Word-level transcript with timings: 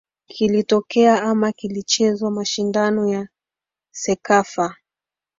kulitokea 0.27 1.23
ama 1.23 1.51
kulichezwa 1.51 2.31
mashindano 2.31 3.07
ya 3.09 3.27
cecafa 3.91 4.75